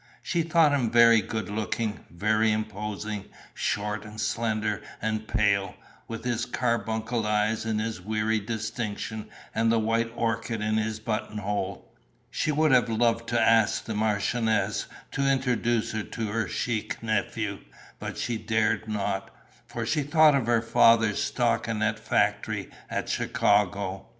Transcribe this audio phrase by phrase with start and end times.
[0.23, 5.75] She thought him very good looking, very imposing, short and slender and pale,
[6.07, 11.37] with his carbuncle eyes and his weary distinction and the white orchid in his button
[11.37, 11.93] hole.
[12.31, 17.59] She would have loved to ask the marchioness to introduce her to her chic nephew,
[17.99, 19.29] but she dared not,
[19.67, 24.07] for she thought of her father's stockinet factory at Chicago.